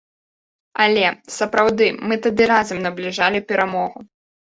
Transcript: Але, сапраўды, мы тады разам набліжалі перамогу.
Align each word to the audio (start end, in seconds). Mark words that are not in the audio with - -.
Але, 0.85 1.03
сапраўды, 1.39 1.85
мы 2.11 2.17
тады 2.23 2.43
разам 2.53 2.77
набліжалі 2.87 3.43
перамогу. 3.53 3.99